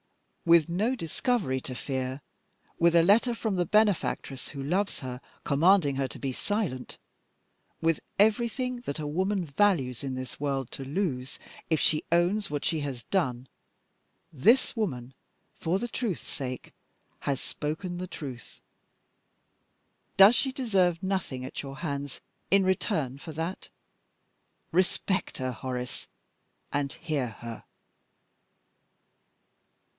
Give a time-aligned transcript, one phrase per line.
[0.45, 2.21] With no discovery to fear,
[2.79, 6.97] with a letter from the benefactress who loves her commanding her to be silent,
[7.81, 11.37] with everything that a woman values in this world to lose,
[11.69, 13.47] if she owns what she has done
[14.33, 15.13] this woman,
[15.59, 16.73] for the truth's sake,
[17.19, 18.59] has spoken the truth.
[20.17, 23.69] Does she deserve nothing at your hands in return for that?
[24.71, 26.07] Respect her, Horace
[26.73, 27.63] and hear her."